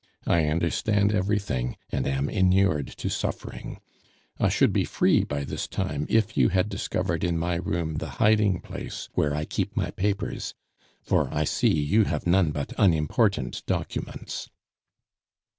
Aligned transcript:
"I 0.25 0.45
understand 0.47 1.13
everything, 1.13 1.77
and 1.91 2.07
am 2.07 2.27
inured 2.27 2.87
to 2.87 3.07
suffering. 3.07 3.79
I 4.39 4.49
should 4.49 4.73
be 4.73 4.83
free 4.83 5.23
by 5.23 5.43
this 5.43 5.67
time 5.67 6.07
if 6.09 6.35
you 6.35 6.49
had 6.49 6.69
discovered 6.69 7.23
in 7.23 7.37
my 7.37 7.57
room 7.57 7.97
the 7.97 8.09
hiding 8.17 8.61
place 8.61 9.09
where 9.13 9.35
I 9.35 9.45
keep 9.45 9.77
my 9.77 9.91
papers 9.91 10.55
for 11.03 11.31
I 11.31 11.43
see 11.43 11.69
you 11.83 12.05
have 12.05 12.25
none 12.25 12.49
but 12.49 12.73
unimportant 12.79 13.63
documents." 13.67 14.49